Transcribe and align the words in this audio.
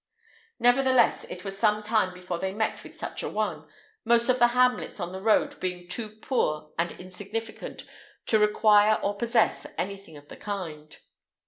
Nevertheless, 0.57 1.25
it 1.25 1.45
was 1.45 1.55
some 1.55 1.83
time 1.83 2.11
before 2.11 2.39
they 2.39 2.55
met 2.55 2.83
with 2.83 2.95
such 2.95 3.21
a 3.21 3.29
one, 3.29 3.67
most 4.03 4.29
of 4.29 4.39
the 4.39 4.47
hamlets 4.57 4.99
on 4.99 5.11
the 5.11 5.21
road 5.21 5.59
being 5.59 5.87
too 5.87 6.09
poor 6.09 6.71
and 6.79 6.91
insignificant 6.93 7.85
to 8.25 8.39
require 8.39 8.95
or 9.03 9.15
possess 9.15 9.67
anything 9.77 10.17
of 10.17 10.27
the 10.27 10.37
kind. 10.37 10.97